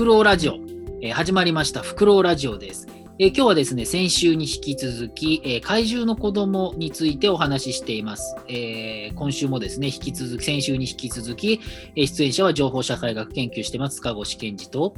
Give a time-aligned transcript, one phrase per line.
[0.00, 0.54] クロウラジオ、
[1.02, 1.82] えー、始まりました。
[1.82, 11.60] フクロウラジオです、えー、今日はですね先週に引き続き、えー、怪獣の子供についてお話ししています、え今週もですね引き続き先週に引き続き、
[11.96, 13.96] え出演者は情報社会学研究してます。
[13.96, 14.94] 塚越健二と。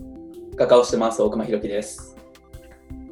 [0.55, 1.21] 画家をしてます。
[1.21, 2.17] 大熊弘樹です。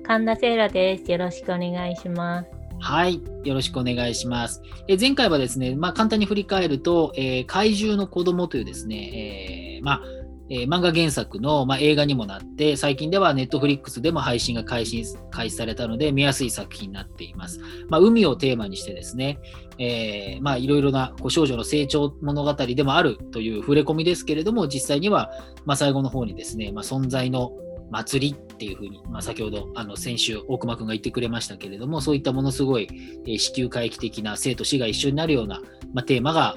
[0.05, 1.11] 神田セイラです。
[1.11, 2.51] よろしくお願いします。
[2.79, 3.21] はい。
[3.43, 4.63] よろしくお願いします。
[4.87, 10.20] え前回はですね、まあ、簡単に振り返ると、えー、怪獣の子供というですね、えー、まあ、
[10.51, 17.61] えー、漫画原作の、まあ、映画にもなって、最近ではネットフリックスでも配信が開始開始されたので、見やすい作品になっています。
[17.89, 19.39] まあ、海をテーマにしてですね、
[19.79, 25.31] え、まあ、いろいろなこう少女の成長物語でもあるという触れ込みですけれども、実際には、
[25.65, 27.53] まあ、最後の方にですね、まあ、存在の
[27.91, 32.89] 祭りっていうふうに、まあ、先ほどあの先週大熊君が言ってくれましたけれどもそういったものすごい、
[33.27, 35.61] えー、子宮回帰的な生と死が一緒になるような、
[35.93, 36.57] まあ、テーマが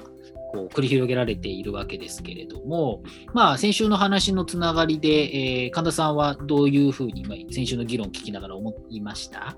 [0.54, 9.56] こう繰り広げられているわけですけれども、まあ、先週の話のつながりで、えー、神田さんはどういうふうに、先週の議論を聞きながら思いました？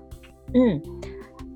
[0.53, 0.81] うん。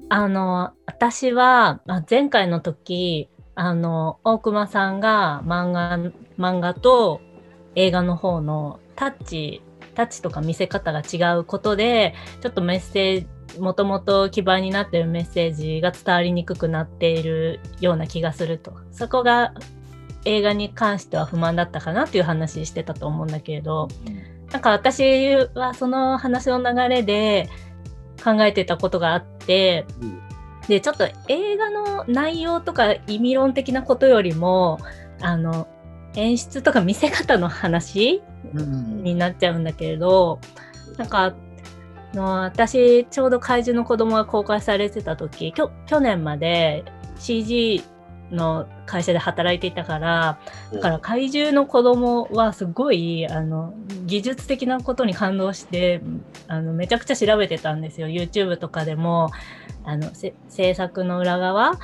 [0.09, 5.97] あの私は前回の時あの大熊さんが漫画
[6.37, 7.21] 漫画と
[7.75, 9.61] 映画の方のタッチ
[9.95, 13.27] タッチとか見せ方が違うことでちょっとメッセージ
[13.59, 19.53] もともと基盤になってるメッセージが伝わりにくくなっているような気がするとそこが
[20.25, 23.87] 映画に関しては不満だったかなっていう話してたと思うんだけれど、
[24.51, 27.49] なんか私はその話の流れで
[28.23, 30.21] 考えてたことがあって、うん、
[30.67, 34.77] でちょっと映画の内容とか意味論的なことよりも
[35.21, 35.67] あの
[36.15, 38.21] 演出とか見せ方の話
[38.53, 40.39] になっちゃうんだけれど、
[40.89, 41.33] うん、なんか
[42.13, 46.83] の私ちょうど怪獣の子供が公開されてた時去年まで
[47.17, 47.83] CG
[48.31, 50.39] の会社で働いていたから
[50.73, 53.73] だから怪獣の子供はすごいあの
[54.05, 56.01] 技術的なことに感動して
[56.47, 58.07] あのめちゃくちゃ調べてたんですよ。
[58.07, 59.29] YouTube とかでも
[59.83, 60.11] あの
[60.47, 61.77] 制作の裏側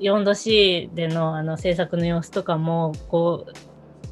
[0.00, 3.52] 4°C でのあの制作の様子とかもこう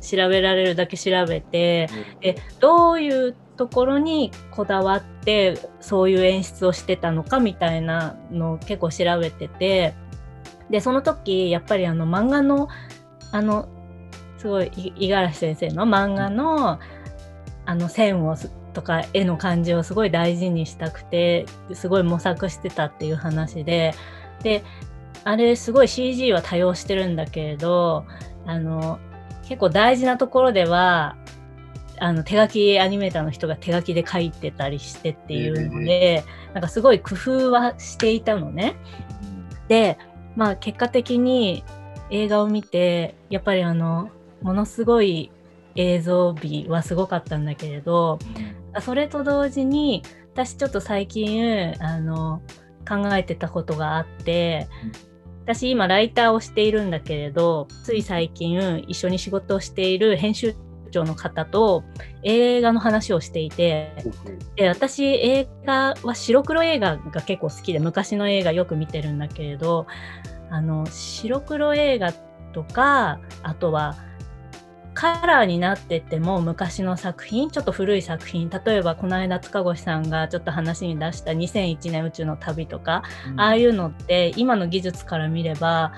[0.01, 1.89] 調べられるだけ調べて、
[2.21, 9.93] でどういうところにこだわってそういう演出をしてたのかみたいなのを結構調べてて
[10.71, 12.71] でその時やっぱりあの漫画の
[13.33, 13.69] あの
[14.39, 16.81] すごい五十嵐先生の漫画の
[17.67, 18.35] あの線を
[18.73, 21.45] とか絵の感じをすごい大事にしたくて
[21.75, 23.93] すごい模索してたっていう話で
[24.43, 24.65] で
[25.25, 28.07] あれすごい CG は多用してるんだけれど
[28.47, 28.99] あの
[29.43, 31.19] 結構大事なところでは
[32.01, 38.77] あの手書きアニメーターの人が手書きで書いてたりしてっていうので、えー、なんかすごい工夫はしていたのね。
[39.69, 39.99] で
[40.35, 41.63] まあ結果的に
[42.11, 44.11] 映画を見てやっぱりあの
[44.43, 45.31] ものすごい
[45.77, 48.19] 映像美はすごかったんだけれど、
[48.81, 50.03] それと同時に
[50.33, 52.41] 私ちょっと最近あの
[52.89, 54.67] 考えてたことがあって、
[55.45, 60.55] 私今ライターをしているんだけれどつい最近一緒に仕事をしている編集
[60.91, 61.85] 長の方と
[62.23, 63.93] 映画の話をしていて
[64.57, 69.87] で私映画は白黒映画が結構好きで昔の映画よく見てるんだけれど
[70.51, 72.13] あの白黒映画
[72.53, 73.97] とかあとは
[74.93, 85.93] カラーになってても昔の作品ちょっと古い作品例えばこの間塚越さんがちょっと話に出した2001年宇宙の旅とか、うん、ああいうのって今の技術から見れば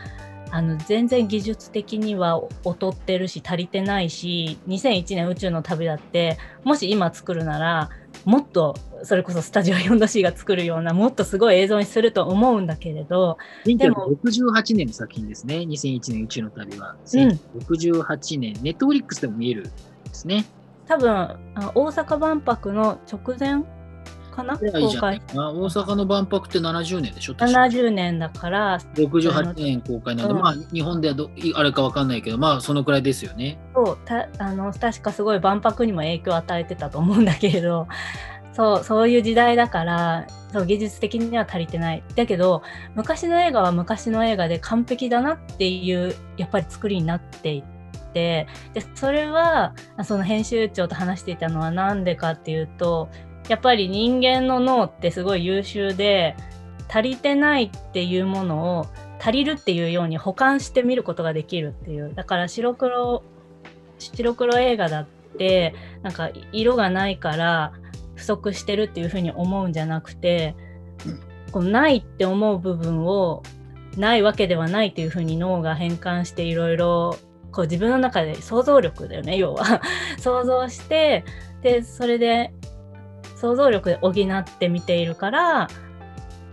[0.55, 7.89] あの全然技術的には劣ってるし足りてないし2001年宇宙の旅だってもし今作るなら
[8.27, 18.53] もっとそれこそスタジオ 4°C が作るようなもっとすごい映像にすると思うんだけれどでも68年の作品ですね2001年宇宙の旅は、うん、68年。
[18.63, 19.71] ネットフリックスでも見えるんで
[20.13, 20.45] すね。
[20.87, 21.39] 多分
[21.75, 23.65] 大阪万博の直前
[24.33, 24.59] かな？
[24.59, 25.23] 公開。
[25.37, 28.81] あ大阪の万博って70年でしょ？70年だから。
[28.95, 33.59] 68年公開なんで、うん、まあ日本ではどあれか分かんないけどまあそのくらいですよね。
[33.75, 37.87] そうたあの確かすごい万博にも影響を与えてたと思うんだけれど
[38.53, 42.03] そうそういう時代だからそう技術的には足りてない。
[42.17, 42.63] だけど
[42.95, 49.75] 昔の映画は昔の映画で完璧だなっていうやっぱり作りになっていてでそれは
[50.05, 53.09] その編集長と話していたのは何でかっていうと
[53.49, 56.37] やっぱり人間の脳ってすごい優秀で
[56.89, 58.87] 足りてないっていうものを
[59.19, 62.13] 足りるっていうように保管してみることができるっていう。
[62.15, 63.23] だから白黒
[63.99, 65.07] 白黒映画だっ
[65.39, 67.73] てなんか色がないから
[68.15, 70.55] 不足してるっていうふうに思うんじゃなくて
[71.53, 73.43] このないって思う部分を
[73.97, 77.17] ないわけではないというふうに脳が変換していろいろ
[77.53, 79.83] こう自分の中で想像力だよね要は。
[80.19, 81.25] 想像して
[81.63, 82.53] でそれで
[83.43, 85.69] 想像力で補って見ているから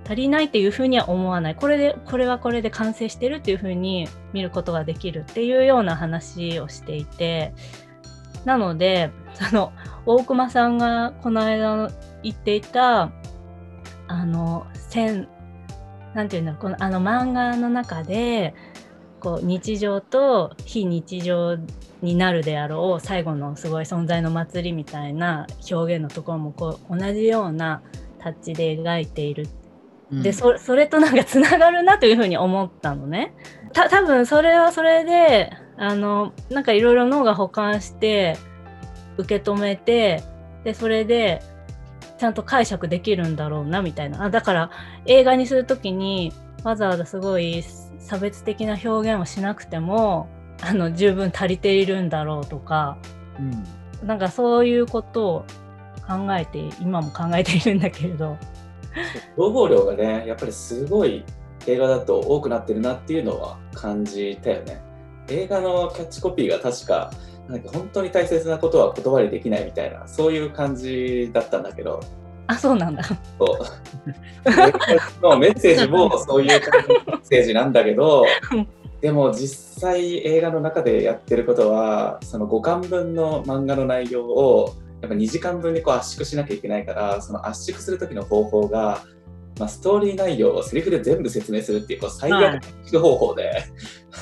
[0.05, 1.55] 足りないっていうふうには思わない。
[1.55, 7.53] これでこれはこれで完成してるっていうふうに見ることができるっていうような話をしていて。
[8.45, 9.73] なのでその
[10.05, 11.91] 大熊さんがこの間
[12.23, 13.11] 言っていた
[14.07, 15.27] あの線
[16.13, 18.53] なんていうんだろうこのあの漫画の中で
[19.19, 21.57] こう日常と非日常
[22.01, 27.81] になるであろう最後のすごい存在の祭りみたいな表現のところもこう同じような
[28.19, 29.47] タッチで描いている。
[30.11, 33.33] でそそれとなんかつながるなというふうに思ったのね。
[33.73, 38.35] た多分それはそれであのなんかいろいろ脳が補完して
[39.17, 40.23] 受け止めて
[40.63, 41.43] でそれで
[42.17, 44.71] ちゃんと解釈できるんだろうなみたいなあだから
[45.05, 46.33] 映画にする時に
[46.63, 47.63] わざわざすごい
[48.09, 50.27] 差別的な表現をしなくても
[50.61, 52.97] あの十分足りているんだろうとか、
[53.39, 55.45] うん、なんかそういうことを
[56.07, 58.35] 考えて今も考えているんだけれど。
[59.37, 61.23] 情報量がねやっぱりすごい
[61.67, 64.81] 映画だと多くなってるなっていうのは感じたよね。
[65.27, 67.11] 映画のキャッチコピーが確か
[67.47, 71.99] なんか本当に大切なことは言葉にできないみたいなそういう感じだったんだけど
[72.49, 73.03] あそうなんだ。
[73.03, 73.15] そ
[73.45, 75.21] う。
[75.21, 78.25] のメッセージもそういうメッセージなんだけど
[79.01, 89.03] でも実際映画の中でやってることはその5巻分の漫画の内容をやっぱ2時間分にこう圧縮しなきゃいけないからその圧縮する時の方法が、
[89.59, 93.63] まあ、ストーリー内容をセリフで全部説明するっていうこう最悪の方法で、はい、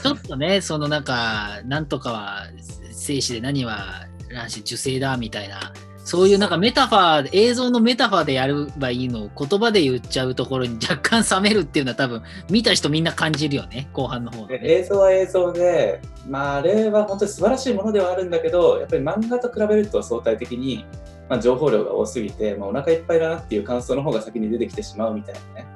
[0.03, 2.47] ちょっとねそのなんかなんとかは
[2.91, 5.73] 精子で何は卵子受精だみたいな
[6.07, 20.85] そういうなんかメタファー、映像のメタファーでやればいいのを言葉で言っちゃうところに若干冷めるっていうのは多分見た人みんな感じるよね、 後半の方、ね、映像は映像で、まああれは本当に素晴らしいものではあるんだけど、やっぱり漫画と比べると相対的に、
[21.27, 25.67] まあ、情報量が多すぎて、まあ、お腹いっぱいだなっていう感想の方が先に出てきてしまうみたいなね、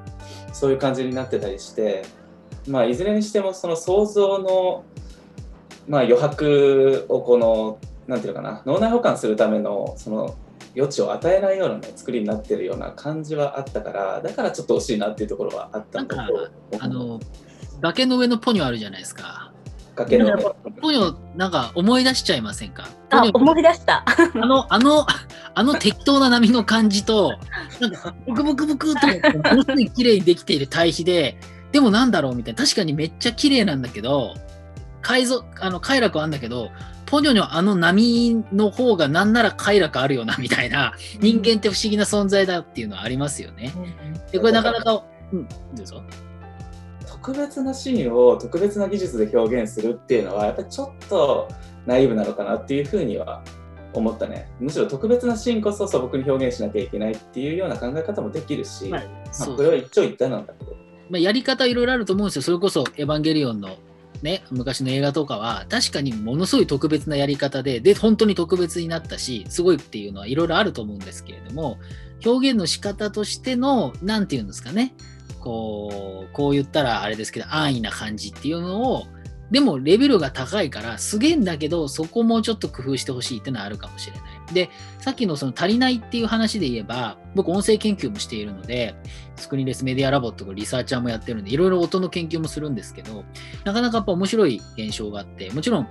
[0.53, 2.03] そういう感じになってたりして、
[2.69, 4.85] まあいずれにしてもその想像の、
[5.89, 10.35] まあ、余白をこのなんていうのかな脳内保管するためのその
[10.75, 16.49] 余地を与えないような、ね、作りになってるような感じはあったからだからちょっと惜しいなっていうところはあったんだけど。
[16.79, 17.19] あの
[17.81, 19.51] 崖の上のポニョあるじゃないですか。
[19.95, 20.55] 崖の上。
[20.79, 22.87] ポニョなんか思い出しちゃいませんか？
[23.09, 24.05] あ思い出した。
[24.05, 25.07] あのあの
[25.55, 27.33] あの適当な波の感じと
[27.79, 31.37] なんかブクブクブクとものすごい綺麗にできている対比で
[31.71, 32.63] でもなんだろうみたいな。
[32.63, 34.35] 確かにめっちゃ綺麗なんだけど
[35.01, 36.69] 快速あの快楽はあるんだけど
[37.11, 43.73] ポニョのあの波の方がなんなら快楽あるよなみたいな人間って不思議な存在だっていうのはありますよね。
[44.31, 45.03] でこれなかなか、
[45.33, 46.01] うん、どうぞ。
[47.05, 51.49] 特別なシーンを特別な技術で表現するっていうのはやっぱりちょっと
[51.85, 53.43] ナイーブなのかなっていうふうには
[53.93, 54.49] 思ったね。
[54.61, 59.01] むしろ特別なシーンこそ素朴に表現しなきゃいけないっていうような考え方もできるし、まあ、
[59.37, 60.77] まあ、これは一長一短なんだけど、
[61.09, 62.41] まあ、やり方いろいろあると思うんですよ。
[62.41, 63.75] それこそ「エヴァンゲリオン」の
[64.21, 71.79] ね、昔の映画とかは確かにものすごい特別なやり方でで本当に特別になったしすごいっていうのはいろいろあると思うんですけれども
[72.23, 74.93] 表現の仕方としての何て言うんですかね
[75.39, 79.07] こうこう言ったらあれですけど安易な感じっていうのを
[79.51, 84.53] でもレベルが高いからすげえんだけどそこもちょっと工夫してほしいっていうのはあるかもしれない。
[84.53, 88.95] でさっきのその足りないっていう話で言えば僕音声研究もしているので
[89.35, 93.23] スクリーンレスメディアラボってリサーチャーもやってるんでいろいろ音の研究もするんですけど
[93.63, 95.87] なかなかやっぱ面白い現象があってもちろん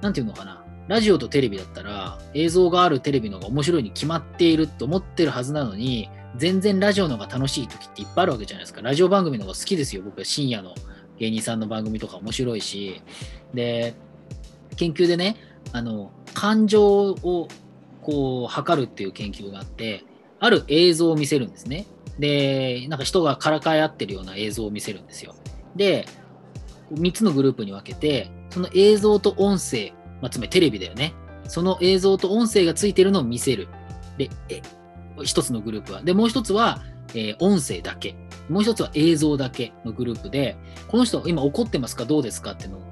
[0.00, 8.82] 何て言うのかなラジオとテレビだったら映像があるテレビの方が面白いに決まっていると思ってるはずなのに全然ラジオの方が楽しい時っていっぱいあるわけじゃないですか。
[8.82, 10.24] ラジオ番組の方が好きですよ僕は。
[10.24, 10.74] 深夜の。
[11.18, 13.02] 芸人さんの番組とか面白いし
[13.52, 13.94] で
[14.76, 15.36] 研究でね
[15.72, 17.48] あの感情を
[18.02, 20.04] こう測るっていう研究があって
[20.40, 21.86] ある映像を見せるんですね。
[22.18, 25.34] でなんか人がからかい合ってるような映像を見せるんですよ。
[25.74, 26.06] で
[26.92, 31.14] 3つのグループに分けてその映像と音声、まあ、つまりテレビだよね。
[31.48, 33.68] その映像と音声がついてるのを見せる。
[34.18, 34.30] で
[35.16, 36.02] 1つのグループは。
[36.02, 38.14] でもう1つは、えー、音声だけ。
[38.48, 40.56] もう1つは映像だけのグループで
[40.88, 42.04] この人今怒ってますか？
[42.04, 42.52] どうですか？
[42.52, 42.82] っていうのを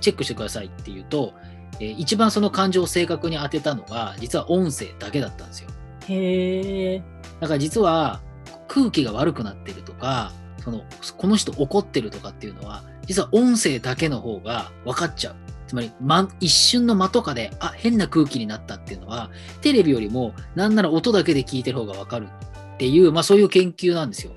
[0.00, 1.32] チェックしてくださいっていうと
[1.80, 5.70] えー、一番その感情を正確に当てたのが実は音声だけだったんですよ。
[6.06, 7.02] へえ。
[7.40, 8.20] だから実は
[8.68, 10.84] 空気が悪くなってるとかその
[11.16, 15.36] この人怒ってるとかっていうのは実は音声だけの方が分かっちゃう。
[15.66, 19.30] つまり、ま、一瞬の間とかであ変な空気になったっていうのは
[19.62, 22.28] テレビよりもなんなら音だけで聞いてる方が分かる
[22.74, 24.32] っていう、まあ、そういう研究なんですよ。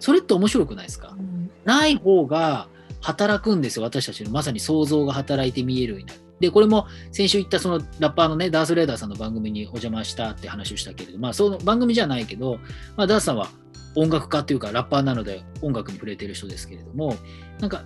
[0.00, 2.68] それって面白くないですか、うん、ない方が
[3.00, 4.30] 働くんですよ私たちの。
[4.30, 6.20] まさに想像が働いて見えるようになる。
[6.40, 12.58] で、これも先週言ったそのラッパーのね、ダース・レーダーさんの番組にお邪魔したって話をしたけれど、まあ、その番組じゃないけど、
[12.96, 13.48] まあ、ダースさんは
[13.94, 17.14] 音楽家というかラッパーなので音楽に触れてる人ですけれども、
[17.60, 17.84] なんか、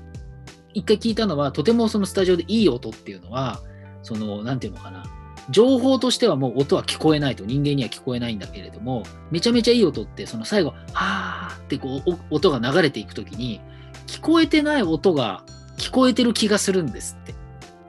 [0.73, 3.61] 一回聞いたのは、とてもそのスタジオでいい音っていうのは、
[4.03, 5.05] その、なんていうのかな、
[5.51, 13.61] 情報としてはもう音は聞こえないと人間には聞こえないんだけれどもめちゃめちゃいい音ってその最後「はーってこう音が流れていく時に
[14.07, 15.43] 聞こえてない音が
[15.77, 17.35] 聞こえてる気がするんですって。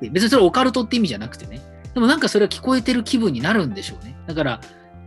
[0.09, 1.61] 別にそれオカルトって意味じゃなくてね。
[1.93, 4.15] でもなんかそれは聞こえてる気分になるんでしょうね。
[4.27, 4.61] だから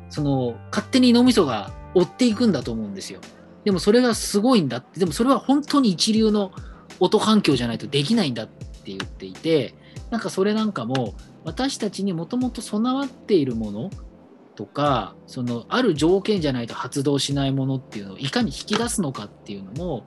[0.09, 3.21] その勝手に脳みそが追っていくんだと思うんですよ。
[3.65, 5.01] でもそれがすごいんだって。
[5.01, 6.53] でもそれは本当に一流の
[7.01, 9.75] 音環境じゃないとできないんだって言っていて
[10.11, 11.15] なんかそれなんかも
[11.49, 13.91] 私たちにもともと備わっているもの
[14.55, 20.07] とかそのある条件じゃないと発動しないものっていうのをいかに引き出すのかっていうのも、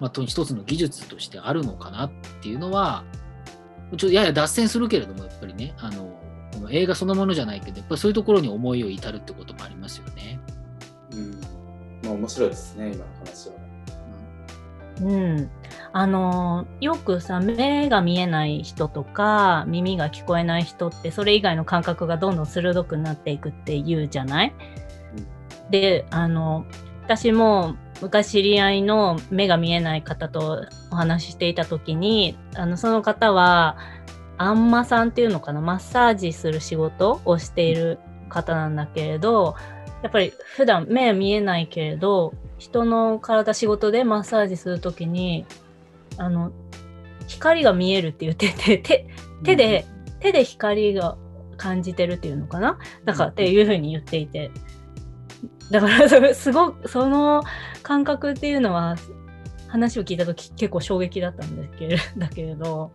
[0.00, 2.10] まあ、一つの技術としてあるのかなっ
[2.42, 3.04] ていうのは
[3.92, 6.18] ちょっとやや脱線するけれどもやっぱりねあの
[6.54, 10.40] この映画そのものじゃないけどやっぱりそういうところに思いを至るってこともありますよね。
[11.12, 11.40] うん
[12.02, 13.59] まあ、面白いですね今の話は。
[15.02, 15.50] うん、
[15.92, 24.52] あのよくさ目が見えない人とか耳が聞こえない人ってそれ以外の感覚がどんどん鋭くなっていくって言うじゃない、
[25.70, 26.66] であの
[27.04, 33.76] 私も昔知り合いの目が見えない方とお話ししていた時にあのその方は
[34.38, 39.54] あんまさんっていうのかなマッサージする仕事をしている方なんだけれど
[40.02, 45.46] やっぱり普段目は見えないけれど人の体仕事でマッサージするときに
[46.18, 46.52] あの
[47.26, 49.06] 光が見えるって言ってて 手
[49.42, 49.86] 手で、
[50.20, 51.16] 手で光が
[51.56, 52.78] 感じてるっていうのかな？
[53.06, 54.50] だからっていうふうに言っていて。
[55.70, 57.42] だからそれすごくその
[57.82, 58.96] 感覚っていうのは
[59.68, 62.90] 話を聞いた時結構衝撃だったんだけれ だけれど。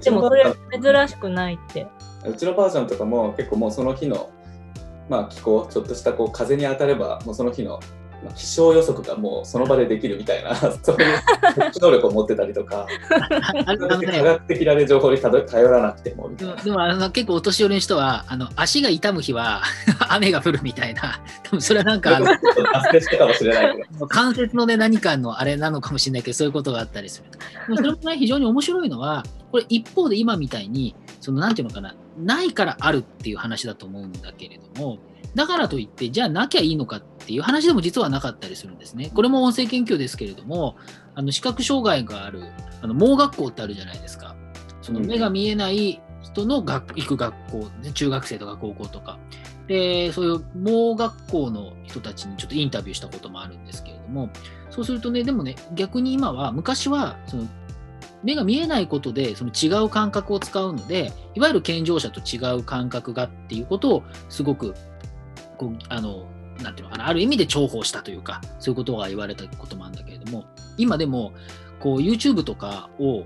[0.00, 0.46] でもそれ
[0.80, 1.86] 珍しくないって。
[2.24, 4.30] うちのばあちゃんとかも結構もうその日の、
[5.08, 7.80] まあ、気候ちょっとしたこう風に当たればもうその日の、
[8.24, 11.18] まあ、気象予測がもうその場でできるみたいな そういう
[11.80, 12.86] 能力を持ってたりとか
[13.66, 16.54] あのね科学的な、ね、情報にたど頼らなくてもみたいな。
[16.56, 19.62] でもあの結構お年寄りの人はあの足が痛む日は
[20.10, 24.06] 雨が降るみたいな 多分それはなんかあのちょっと脱線したかもしれないけど。
[24.06, 27.22] 関節のね何かのあれなのかもしれないけどそういうことがあったりす
[27.68, 34.98] るそれもね非常に面白いのはこれ一方で今みたいにそのなんていうのかなないからあるっていう話だと思うんだけれども
[35.34, 39.10] だからといってじゃあなきゃいいのかっていう話でも実はなかったりするんですね。
[39.14, 40.76] これも音声研究ですけれども
[41.14, 42.42] あの視覚障害がある
[42.82, 44.34] あの盲学校ってあるじゃないですか。
[44.82, 49.18] その目が見えない人の学行く学校、ね、中学生とか高校とか
[49.66, 54.30] でそういう盲学校の人たちにちょっとインタビューしたこともあるんですけれども
[54.70, 57.46] そうするとねでもね逆に今は昔はその
[58.22, 64.74] 目が見えないことでその違う感覚を使うのでいわゆる健常者と違う感覚がっていうことをすごく
[65.60, 66.26] こうあの
[66.62, 70.46] なていうのかなある意味で重宝したというかそういうことが言われたこともあるんだけれども
[70.78, 71.34] 今でも
[71.80, 73.24] こう YouTube とかを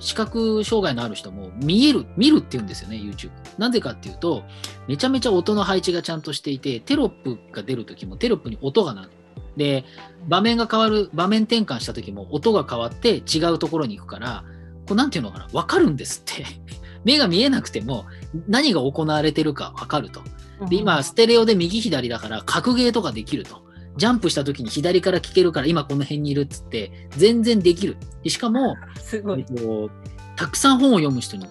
[0.00, 4.44] 視覚障害のある人も見える見るって言うんですよね YouTube なぜかっていうと
[4.88, 9.10] めちゃめちゃ音の配置がちゃんとしていてテロップが出るときもテロップに音が鳴る。
[9.56, 9.84] で
[10.26, 14.44] 場面が変わる場面転換した時も音が変わって違うところに行くから
[14.88, 16.44] こうなんていうのかな分かるんですって。
[17.04, 18.06] 目が見えなくても
[18.48, 20.22] 何が行われてるか分かると。
[20.68, 23.64] で今ステレオで右左だから格ゲーとかできると。
[23.96, 27.96] ジャンプした時に左から聞けるから今この辺にいるっつって全然できる。
[28.22, 29.44] でしかも、え っすごい。
[29.44, 29.90] と、
[30.36, 31.46] たくさん本を読む人に、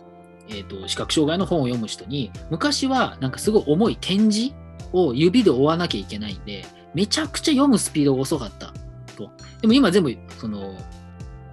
[0.50, 4.54] えっと、視覚障害の本を読む人に昔はなんかすごい重い点字
[4.92, 8.74] を指で追わなきゃいけないんでめちゃくちゃ読むスピードが遅かった
[9.16, 9.32] と。
[9.62, 10.76] でも今全部その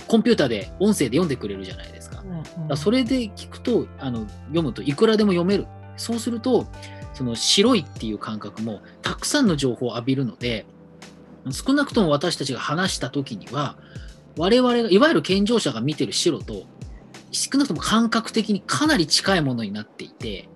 [0.08, 2.16] コンピューターで音声で読んでくれるじゃないですか。
[2.16, 2.34] だか
[2.70, 5.66] らそれで聞くとあの読むといくらでも読める。
[5.96, 6.66] そうすると
[7.20, 10.64] その白いっていう感覚もたくさんの情報を浴びるので
[11.50, 13.76] 少なくとも私たちが話した時には
[14.38, 16.64] 我々がいわゆる健常者が見てる白と
[17.30, 20.48] 少なくとも感覚的にかなり近いものになっていて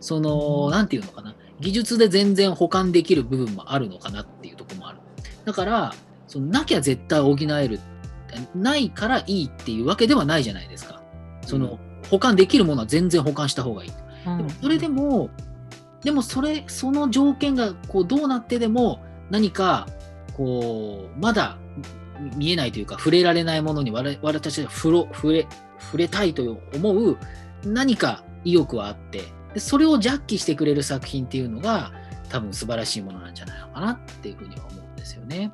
[0.00, 4.98] その何て言うのかな技術で全然保管できる部分もあるのかなっていうところもある。
[5.44, 5.94] だから
[6.26, 7.78] そのなきゃ絶対補える
[8.56, 11.00] ないからいいっていうわけではないじゃないですか。
[11.46, 11.78] その、
[12.10, 13.92] 保管できるものは全然保管した方がいい。
[14.26, 14.36] うん。
[14.38, 15.30] でもそれでも、
[16.02, 19.86] でもそれ、その条件がこうどうなってでも何か
[20.36, 21.58] こう、まだ
[22.36, 25.46] 見えないというか触れられないものに我々たちは触ろ触れ
[25.78, 27.16] 触れたいと思う
[27.64, 29.22] 何か意欲はあって
[29.54, 31.92] で、それをジャッキしてくれる作品っていうのが
[32.28, 35.52] 多分素晴らしいものなんじゃないのかなっていうふうには思うんですよね。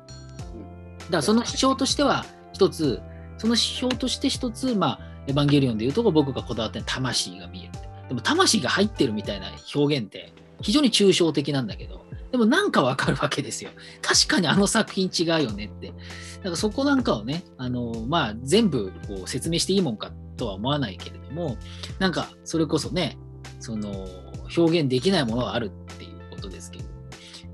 [1.05, 3.01] だからその指標としては一つ、
[3.37, 7.71] その指標として一つ、まあ、エヴァンゲリオンでいうと僕がこだわってる魂が見える。
[8.07, 10.31] でも魂が入ってるみたいな表現って
[10.61, 13.71] 非常に抽象的なんだけど、でもなんかわかるわけですよ。
[14.01, 15.87] 確かにあの作品違うよねって。
[15.87, 15.93] だ
[16.43, 21.57] からそこなんかをね、あのまあ、全部こう説明していいもんかとは思わないけれども、
[21.99, 23.17] なんかそれこそね、
[23.59, 24.07] その
[24.55, 26.85] 表現できないものがあるっていうことですけど、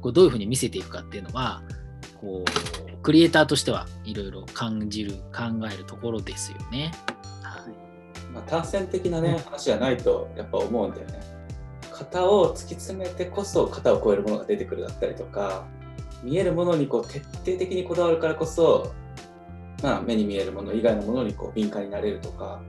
[0.01, 1.62] こうどういうふうに見せていくかっていうのは、
[2.20, 6.91] こうクリエイターとしてはいろいろ感じる、考えるところですよね。
[8.33, 11.31] まあ、単線的なね、話じゃないとやっぱ思うんだよね。
[12.01, 15.65] 型を突き詰めてこそ型を超えるものが出てくるだったりとか
[16.23, 18.91] 見えるものにこう徹底的にこだわるからこそ、
[19.83, 22.61] まあ、目に見えるもの以外のものにこう敏感になれるとか、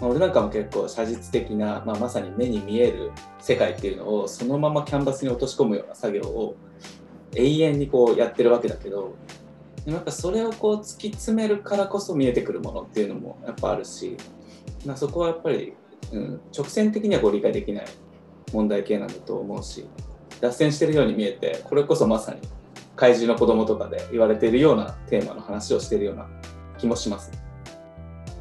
[0.00, 6.56] まあ、俺なんかも結構写実的な、まあ、まさに目に見える世界っていうのをそのままキャンバスに落とし込むような作業を
[7.34, 9.16] 永遠にこうやってるわけだけど
[9.84, 14.16] でもやっぱそれをこう突き詰めるからこそ見えてくるものっていうのもやっぱあるし、
[14.86, 15.74] まあ、そこはやっぱり、
[16.12, 17.84] うん、直線的にはこう理解できない
[18.52, 19.84] 問題系なんだと思うし
[20.40, 22.40] 脱線してるように見えてこれこそまさに
[22.94, 26.26] 怪獣の子供とかで言われているようなテーマの話をしているような
[26.78, 27.30] 気もします。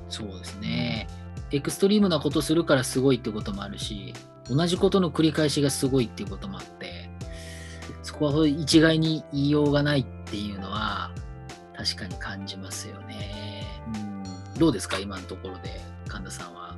[0.08, 1.08] そうですね。
[1.52, 4.14] エクストリームなことするからすごいってこともあるし、
[4.50, 7.10] 同じことの繰り返しがすごいっていうこともあって、
[8.02, 11.12] そこは一概に言いようがないっていうのは
[11.76, 13.64] 確かに感じますよね。
[14.54, 15.00] うん、どうですか？
[15.00, 16.76] 今のところで神田さんは？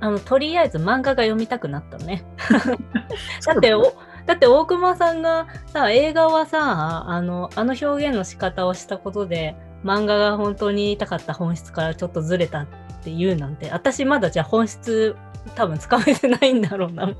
[0.00, 2.24] あのとりあえず漫画が読みたくなったね。
[3.46, 3.94] だってお
[4.26, 12.66] だって大熊さんがさ映画はさあのあの表現の仕方をしたことで漫画が本当に言いたかった本質からちょっとずれたっ
[13.02, 15.16] ていうなんて私まだじゃあ本質
[15.54, 17.08] 多分つかめてないんだろうな。
[17.08, 17.14] い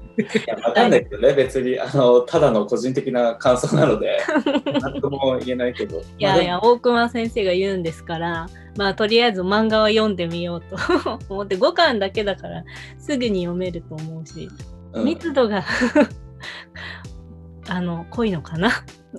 [0.47, 4.19] や分かんないけどね別にあのただの個人的な感想なので
[4.81, 5.99] 何とも言えないけど。
[5.99, 10.77] いやいや大熊先生が言うんですからまあとりあえず漫画は読んでみようと
[11.29, 12.65] 思って5巻だけだから
[12.99, 14.49] すぐに読めると思うし、
[14.93, 15.65] うん、密度が
[17.69, 18.71] あの濃いのかな？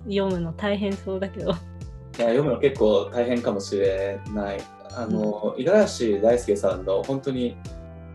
[0.05, 1.51] 読むの大変そうだけど。
[1.51, 4.61] いや読むの結構大変かもしれない。
[4.93, 7.55] あの五十嵐大輔さんの本当に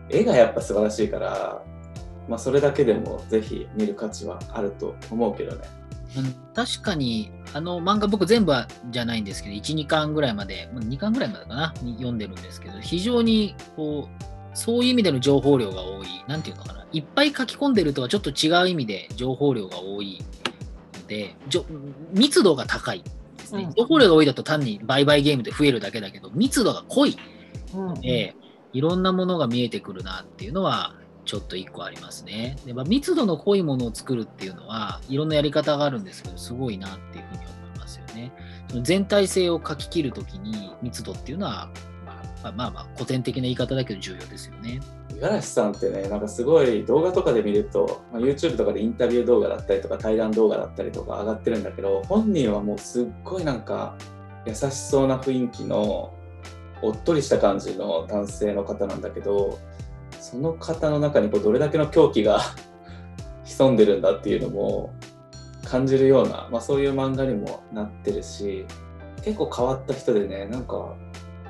[0.09, 1.63] 絵がやっぱ素晴らしいから、
[2.27, 5.67] まあ、それだけでもぜひ見る価値はあると思うけどね。
[6.55, 16.07] 確かにあの漫画僕全部はじゃないんですけど12巻ぐらいまで2巻ぐらいまでかなに読んでるんですけど非常にこうそういう意味での情報量が多い。
[16.27, 20.23] 何て言うのかないっぱい書き込んでるとはちょっと違う意味で情報量が多い
[21.01, 21.35] ので
[22.13, 23.03] 密度が高い。
[23.37, 27.17] ですね、うん、情報量が多いだと単に売買ゲームで増えるだけだけど密度が濃い
[27.73, 28.47] ので、うん。
[28.73, 30.95] いろんなものが見えてくるなっていうのは
[31.27, 32.55] ちょっと1個ありますね。
[32.65, 38.31] でまあ、密度の濃いものを作るっていうのはいろんなやり方があるんですけどすごいなっていうふうに思いますよね。
[38.69, 41.69] その全体性を書き切るときに密度っていうのは、
[42.05, 44.79] まあ、まあまあ古典的な言い方だけど重要ですよね。
[45.09, 53.97] 五十嵐さんってねなんかすごい動画とかで見ると、まあ、YouTube とかでインタビュー動画だったりとか対談動画だったりとか上がってるんだけど本人はもうすっごいなんか
[54.45, 56.13] 優しそうな雰囲気の
[56.81, 59.59] おっとりした感じの男性の方なんだけど
[60.31, 62.41] その方の中にこうどれだけの狂気が
[63.45, 64.93] 潜んでるんだっていうのも
[65.63, 68.65] 感じるような、まあ、そういう漫画にもなってるし
[69.23, 70.95] 結構変わった人でねなんか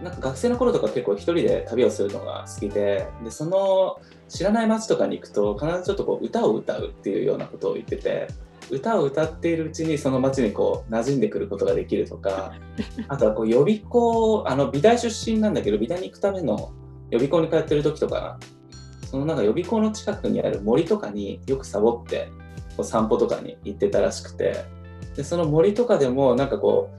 [0.04, 3.98] なんか学生の頃とか結構一人で旅をするのが好きででその
[4.30, 8.28] 知らない街とかに行くと必ずちょっとこう歌を歌うっていうようなことを言ってて
[8.70, 12.54] 歌を歌っているうちにその街にこう馴染んでくることができるとか
[13.10, 16.74] あとはこう予備校あの美大出身なんだけど美大に行くための
[17.10, 18.38] 予備校に通ってる時とか
[19.10, 22.30] そのなんか予備校の近くにある森とかによくサボって
[22.76, 24.66] こう散歩とかに行ってたらしくて。
[25.18, 26.92] でその森とかでもなんかこ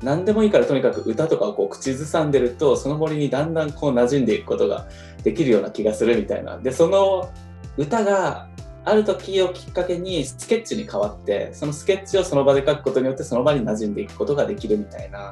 [0.00, 4.86] う何でもいいからとにかく歌とかをこう口ずさんでるとその森にだんだんこう馴染んでいくことが
[5.24, 6.56] できるような気がするみたいな。
[6.58, 7.28] でその
[7.76, 8.47] 歌が
[8.88, 15.30] ある時をきっかけにスケッチに変わってそのスケッチをその場で描くことによってその場に馴染んでいくことができるみたいな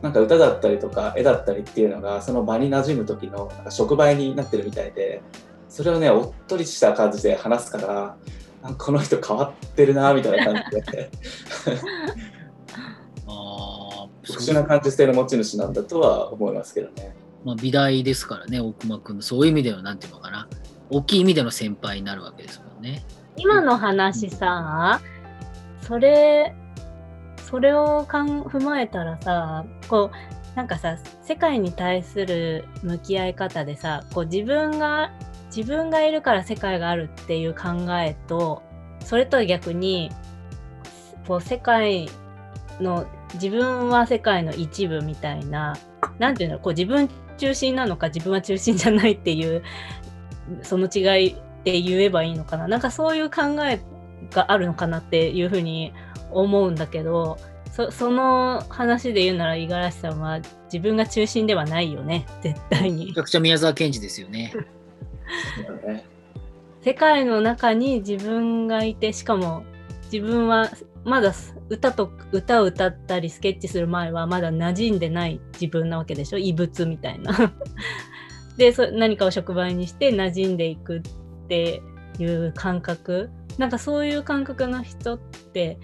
[0.00, 5.22] なんか歌だったりとか絵だったりっていうのがその場に馴染む時のなんか触媒になってるみたいで
[5.68, 8.16] それをねおっとりした感じで話すから
[8.62, 11.10] なんかこの人変わってるなみたいな感じで。
[14.28, 17.16] 特殊な感じ性の持ち主なんだとは思いますけどね。
[17.44, 19.22] まあ、美大ですからね大熊君の。
[19.22, 20.46] そういう意味では何ていうのかな。
[20.90, 23.02] 大きい意味での先輩になるわけですね。
[23.36, 25.00] 今の話さ、
[25.82, 26.54] それ、
[27.48, 35.12] それをかん踏まえたらさ、こう、なんかさ、世界に対する向き合い方でさ、こう自分が、
[35.54, 38.62] 自分がいるから世界があるっていう考えと、
[39.04, 40.10] それと逆に、
[41.26, 42.08] こう世界
[42.80, 45.76] の、自分は世界の一部みたいな、
[46.18, 49.62] なんていうの、こう自分中心なのか自分は中心じゃないっていう
[50.62, 51.36] その違い
[51.68, 53.80] って言えばいいのかななんかそういう考え
[54.32, 55.92] があるのかなっていうふうに
[56.30, 57.38] 思うんだけど
[57.72, 60.40] そその話で言うなら五十嵐さんは
[60.72, 64.52] 自分が中心ではないよね絶対にめちゃくちゃ宮沢賢治ですよね。
[66.82, 69.64] 世界の中に自分がいてしかも
[70.10, 70.70] 自分は
[71.04, 71.32] まだ
[71.68, 76.38] 歌と歌を歌ったりスケッチする前はまだ馴染んでない自分なわけでしょ？
[76.38, 77.32] 異物みたいな。
[78.56, 81.02] でそ何かを触媒にして馴染んでいくっ
[81.48, 81.82] て
[82.18, 85.78] いう感覚なんかそういう感覚の人って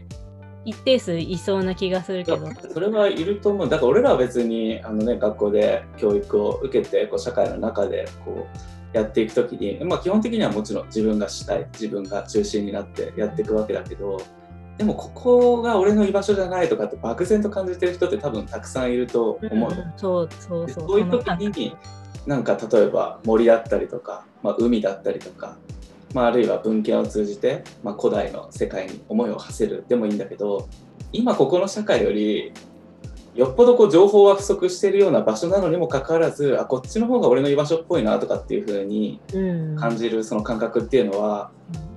[0.65, 2.49] 一定数いそうな気がするけど。
[2.73, 8.47] それはいると思うだから俺らは別にあの、ね、学校で教育を受けてこう社会の中でこ
[8.93, 14.23] うやっていく時に、まあ、基本的にはもちろん自分がしたい自分が中心になってやっていくわけだけど
[14.79, 19.87] でもここが俺の居場所じゃないとかって漠然と感じてる人って多分たくさんいると思うの。
[19.87, 20.67] んそうそうそう。
[20.67, 21.77] でそういう時に
[22.27, 25.57] なんか例えば森だったりとか、まあ、海だったりとか、
[26.15, 30.69] まあ、あるいは文献を通じて、まあ、古代の世界に思いを馳せるでもいいんだけど
[31.13, 32.53] 今ここの社会より
[33.35, 39.39] よっぽどこう情報は不足しているような場所なのにもかかわらずあこっちの方が俺の居場所っぽいなとかっていう風にう
[39.75, 41.51] ん感じるその感覚っていうのは、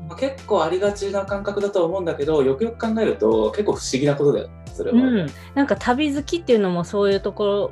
[0.08, 4.98] まあ結構ありがちな感覚だとは思うんだけどよくよく考えると結構不思議なことだよねそれは。
[4.98, 7.72] うん、なんか旅好きっていうのもそういうところ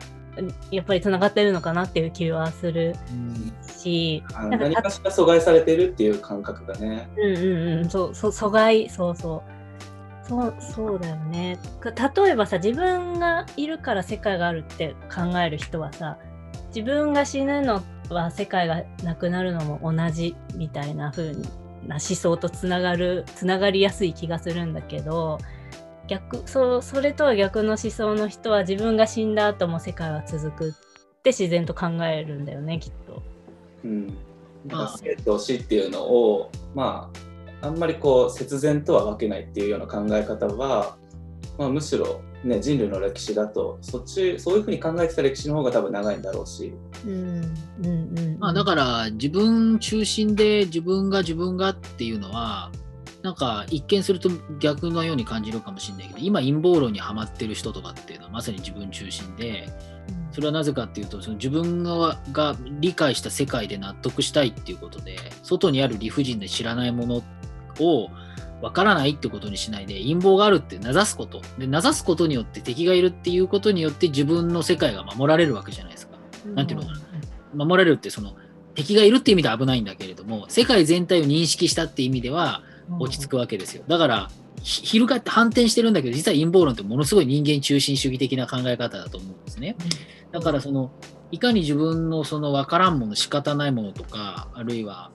[0.71, 3.53] やっぱりつながってるのかなっていう気はするうん
[3.85, 7.07] し、あのなんか何かしら阻害されてるっていう感覚がね。
[7.15, 10.27] うんうんうん、そう、そう、阻害、そうそう。
[10.27, 11.59] そう、そうだよね。
[11.79, 16.17] か例えばさ、自分がいるから世界があるって考える人はさ、
[16.69, 21.35] 自分が死ぬのは世界がなくなるのも同じみたいな風
[21.87, 25.37] な思想とつながる、つながりやすい気がするんだけど、
[26.07, 30.73] 逆、そう、それとは逆の思想の人は自分が死んだ後も世界は続くっ
[31.23, 33.23] て自然と考えるんだよね、きっと。
[33.83, 34.17] うん、
[34.67, 37.11] まあ生と死っていうのを、ま
[37.61, 40.97] あ、あんまりこう節然とは分けないっていうような考え方は、
[41.57, 48.37] まあ、むしろ、ね、人類の歴史だとそっちそういうふうに考えてた歴史の方が多分長いんだろうし、うん、うん、うん。
[48.39, 52.71] まあ、だから自分中心で自分が自分がっていうのは
[53.23, 54.29] なんか一見すると
[54.59, 59.67] 逆のように感じるかもしれないけど今陰謀論にはまってる人とかっていうのはまさに自分中心で
[60.31, 67.23] それはなぜかっていうとその自分がが理解した世界で納得したいっていうことで外にある理不尽で知らないもの
[67.79, 68.09] を
[68.61, 71.41] 分からないってことにしないで陰謀があるって名指すこと。
[71.57, 76.17] で名指すことによって敵がいるっていうことによって自分の世界が守られるわけじゃないですか。
[76.53, 77.65] なんていうのかな。
[77.65, 78.35] 守られるってその
[78.73, 82.61] 敵がいるって意味では危ないんだけれども世界全体を認識したって意味では
[82.99, 83.83] 落ち着くわけですよ。
[83.87, 84.29] だから
[84.61, 89.75] ひ翻って反転してるんだけど実は陰謀論ってものすごい人間中心主義的な考え方だと思うんですね。
[90.31, 90.91] だからその
[91.31, 95.11] いかに自分のその分からんもの仕方ないものとかあるいは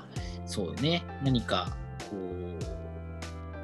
[0.47, 1.77] そうね何か
[2.11, 2.80] こう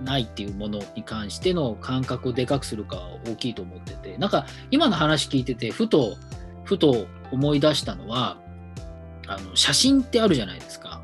[0.02, 4.16] ないっていうものに関しての感覚をでかくするか大きいと思ってて。
[4.18, 6.16] なんか今の話聞いててふと
[6.64, 8.38] ふと思い出したのは
[9.26, 11.00] あの写真ってあるじゃないですか。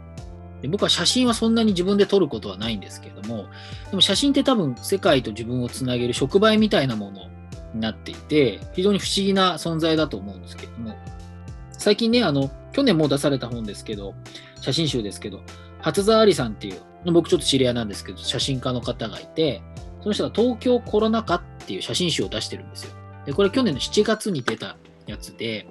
[0.60, 3.46] で僕は写真はそんなに自分で撮ることはないんですけれども
[3.90, 7.28] でも写真って多分世界と自分をつなげる触媒みたいなもの
[7.74, 10.96] になっていて非常に不思議な存在だと思うんですけれども。
[11.82, 14.14] 最近ねあの去年も出された本ですけど
[14.60, 15.42] 写真集ですけど
[15.80, 19.62] 初沢有さんっていう僕ちょっと知り合いなんですけど写真家の方がいて
[20.00, 22.92] その人が東京コロナ禍っていう写真集を出してるんですよ。
[23.26, 25.66] でこれ去年の7月に出たやつで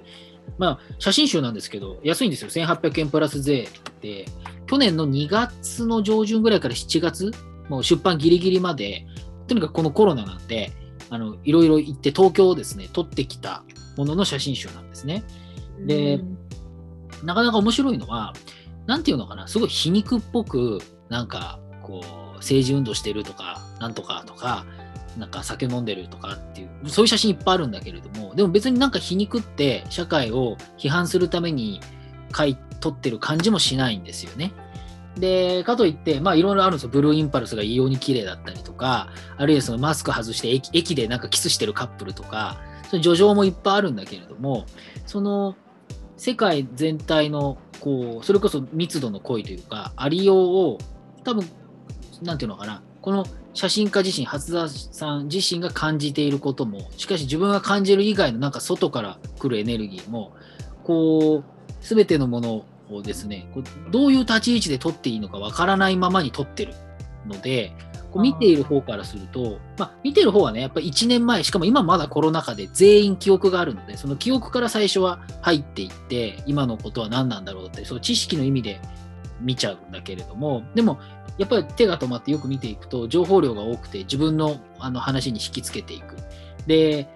[0.58, 2.50] まあ写真集なんですけど安いんですよ。
[2.50, 3.68] 1800円プラス税
[4.00, 4.26] で。
[4.66, 7.30] 去年の2月の上旬ぐらいから7月
[7.68, 9.06] もう出版ギリギリまで
[9.46, 10.72] とにかくこのコロナなんで
[11.10, 13.64] あのいろいろ行って東京をですね撮ってきた
[13.98, 15.24] ものの写真集なんですね。
[15.84, 16.22] で
[17.22, 18.32] なかなか面白いのは、
[18.86, 20.80] なんていうのかな、すごい皮肉っぽく、
[21.12, 22.02] なんか、こ
[22.34, 24.64] う、政治運動してるとか、なんとかとか、
[25.18, 31.80] なんか酒飲んでるとかっていう、そういう写真いっぱいあるんだけれども、でも別になんか皮肉って社会を批判するために
[32.34, 34.52] 書い撮ってる感じもしないんですよね。
[35.18, 36.88] で、かといって、まあいろいろあるんですよ。
[36.88, 42.58] ブルーインパルスが異様に綺麗だったりとか、あるいはそのマスク外して駅駅でなんかキスしてるカップルとか、
[42.90, 44.64] そういう叙情もいっぱいあるんだけれども、
[45.04, 45.56] その
[46.16, 50.78] 世界全体のこうそれこそ密度の濃いというかありようを
[51.24, 51.48] 多分
[52.22, 52.82] なんていうのかな。
[53.00, 60.32] この写真家自身初田さん自身が感じていることもしかし自分が感じる以外のなんか外から来るエネルギーも
[60.84, 61.44] こう
[61.80, 63.48] 全てのものをですね
[63.90, 66.74] どういう立ち位置で撮っていいのかわからないままに撮ってる
[67.26, 67.72] ので
[68.12, 78.80] こう見ている方からすると、まあ、見てる方はね、やっぱ1年前、しかも今まだコロナ禍で全員記憶があるので、その記憶から最初は入っていって、今のことは何なんだろうって、その知識の意味で
[79.42, 80.98] 見ちゃうんだけれども、でも、
[81.38, 86.16] やっぱり手が止まってよく見ていくと、情報量が多くて、自分のあの話に引きつけていく。
[86.66, 87.08] で、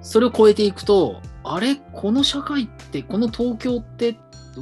[0.00, 1.76] それを超えていくと、あれ？
[1.76, 4.16] この社会って、この東京って、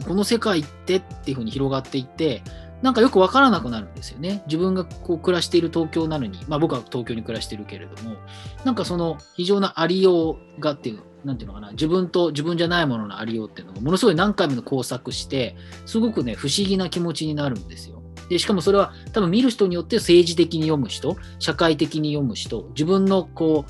[0.07, 2.43] この世界ってっていうふうに広がっていって、
[2.83, 4.43] なんかよくわからなくなるんですよね。
[4.47, 8.17] 自分がこう暮らしている東京なのに、まあ僕は東京に暮らしてるけれども、
[8.65, 15.57] なんかその非常なありようがっていう、なんていうのかな、自分と自分じゃないもののありようっていうのがものすごい何回もの工作して、
[15.87, 18.03] すごくね、不思議な気持ちになるんですよ。
[18.29, 23.65] で、しかもそれは多分見る人によって政治的に読む人、社会的に読む人、自分のこ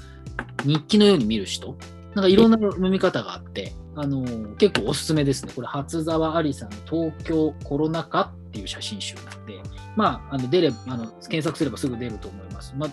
[0.65, 1.77] う、日記のように見る人、
[2.15, 4.25] なんかいろんな読み方があって、あの
[4.57, 5.53] 結構おすすめですね。
[5.55, 9.61] これ、初沢ありさんの東京コロナ禍っていう写真集なんで、
[9.97, 12.75] まあ、あの出れあの検索すればすぐ出ると思います。
[12.77, 12.91] まあ、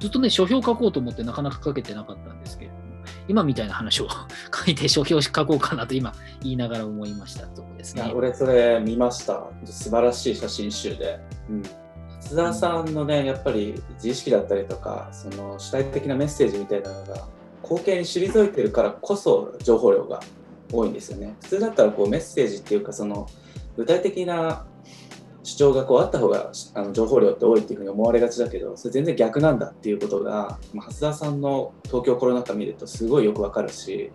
[0.00, 2.72] ずっとね、書評書こうと思ってなかなか書けてなかったんですけど、
[3.28, 4.08] 今みたいな話を
[4.52, 6.12] 書いて書評書こうかなと今
[6.42, 8.12] 言いながら思いましたとこですね。
[8.14, 9.44] 俺それ見ました。
[9.64, 11.20] 素晴らしい写真集で。
[11.50, 11.62] うん
[12.26, 17.28] 津田さんのね、やっぱり自意識だったりとか、その主体的なメッセージみたいなのが、
[17.62, 20.20] 後継に退いてるからこそ情報量が
[20.72, 21.36] 多いんですよね。
[21.42, 23.28] 普通だったらこうメッセージっていうか、その
[23.76, 24.66] 具体的な
[25.46, 34.10] 主張がこうあった方があの情報量って多いっていうふうに思われがちだけどそれ全然逆なんだっていうことが蓮田さんの東京コロナ禍見るとすごいよくわかるし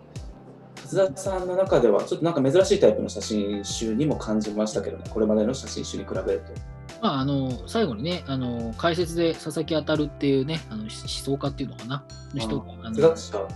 [0.76, 6.52] 蓮田さんの中ではちょっとなんか珍しいタイプの写真集にも感じましたけどねこれまでの写真集に比べると。
[7.00, 12.04] まあ、あの最後にねあの解説で佐々木当たるっていうねあの思想家っていうのかな？
[12.34, 13.48] の人が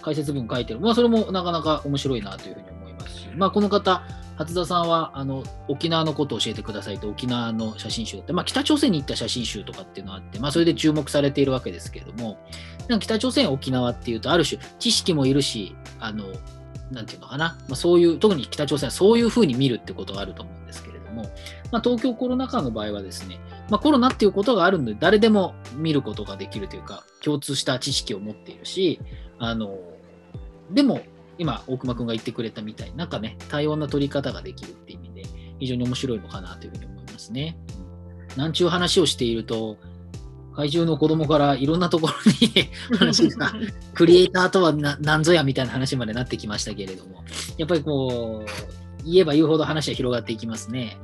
[0.00, 4.04] 解説文書いてる、まあ、それもなかなか面白いなというふうに思いますし、まあ、この方
[4.36, 12.38] 初田さんはあの沖縄のことを教えてくださいと沖縄の写真集って、まあ、北朝鮮に行った写真集とかっていうのがあって、まあ、それで注目されているわけですけれども
[13.00, 16.24] 北朝鮮沖縄っていうとある種知識もいるしあの
[16.90, 21.22] なんていうのかな、まあ、そういう特に北朝鮮はそういうふうに見るってことがあると思うんですけれども、
[21.70, 23.38] まあ、東京コロナ禍の場合はですね、
[23.70, 29.00] まあ、コロナっていうことがあるので誰でも見ることができるというか共通した知識を持っているし
[29.38, 29.78] あの
[30.70, 31.00] でも
[31.42, 35.22] 今、大熊君が言ってくれたみたいに、なんかね、多様な取り方ができるっていう意味で、
[35.58, 37.56] 非常に面白いのかなというふうに思いますね。
[38.36, 39.76] なんちゅう話をしていると、
[40.54, 43.52] 怪獣の子供からいろんなところに 話が、
[43.94, 47.24] クリエイターとは何ぞやみたいな話までなってきましたけれども、
[47.58, 50.96] やっぱりこう、言えば言うほど話は広がっていきますね。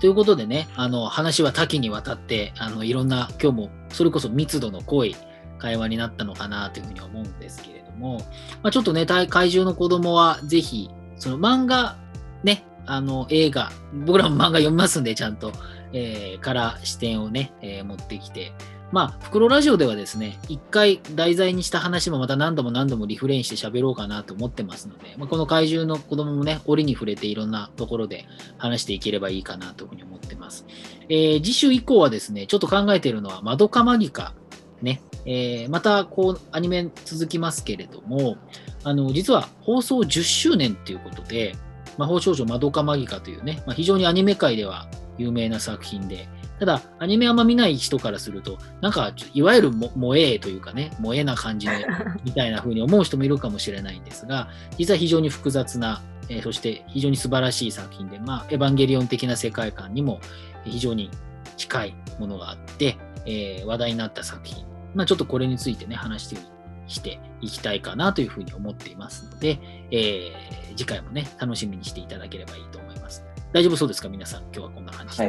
[0.00, 5.16] ということでね、あの話は多岐にわたって、あのいろんな、今日もそれこそ密度の濃い
[5.58, 8.18] 会話になったのかなというふうに思うんですけれども、
[8.62, 11.96] まあ、ちょっとね、怪獣の子供はぜひ、その漫画、
[12.44, 13.70] ね、あの映画、
[14.06, 15.52] 僕らも漫画読みますんで、ちゃんと、
[15.92, 18.52] えー、から視点をね、えー、持ってきて、
[18.90, 28.24] まあ、袋ラジオではですね、一回題材にした話もまた何度も何度もリフレインして喋ろうかなと思ってますので、まあ、この怪獣の子供もね、折に触れていろんなところで
[28.56, 30.64] 話していければいいかなというふうに思ってます。
[31.10, 34.32] えー、次週以降はですね、ちょっと考えているのは、まどかマギカ
[34.80, 38.38] ね、えー、またこうアニメ続きますけれども、
[38.82, 41.54] あの実は放送10周年ということで、
[41.98, 44.88] 魔法少女まどかマギカというね、まあ、非常にアニメ界では
[45.18, 51.86] 有名な作品で、ただ、アニメあんま見ない人からすると、なんか、いわゆるも萌えというかね、萌えな感じで、
[52.24, 60.20] みたいな風に思う人もいるかもしれないんですが、実は非常に複雑な、えー、そして非常に素晴らしい作品で、まあ、エヴァンゲリオン的な世界観にも
[60.64, 61.10] 非常に
[61.56, 69.58] 近いものがあって、えー、話題になった作品まあ、ちょっとこれについてね、話してしていきたいかなというふうに思っていますので、
[69.90, 73.24] えー、次回もね、楽しみにしていただければいいと思います。
[73.52, 75.24] 大丈夫そうですか皆さん、今日はこんな感じで。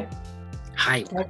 [0.73, 1.03] はい。
[1.03, 1.29] はい。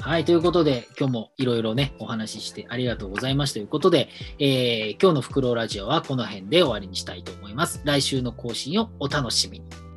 [0.00, 0.24] はい。
[0.24, 7.82] ということで、今日もいろいろね、お話ししてありがとうございましたということで、えー、今日のフクロウラジオはこの辺で終わりにしたいと思います。
[7.84, 9.91] 来週の更新をお楽しみに。